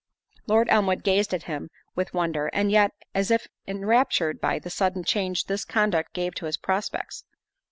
[0.47, 2.47] Lord Elmwood gazed at him with wonder!
[2.53, 7.23] and yet, as if enraptured by the sudden change this conduct gave to his prospects.